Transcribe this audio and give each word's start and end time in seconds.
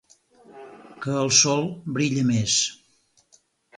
Que 1.03 1.13
el 1.25 1.29
sol 1.41 1.63
brilla 1.99 2.25
més. 2.31 2.57